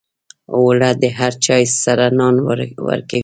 اوړه 0.55 0.89
د 1.01 1.03
هر 1.17 1.33
چای 1.45 1.63
سره 1.83 2.05
نان 2.19 2.35
ورکوي 2.87 3.19